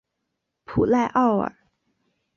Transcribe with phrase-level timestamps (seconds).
[0.65, 1.55] 普赖奥尔。